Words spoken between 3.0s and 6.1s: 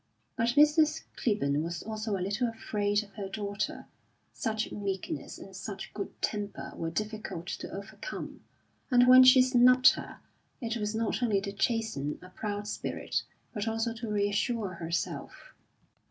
of her daughter; such meekness and such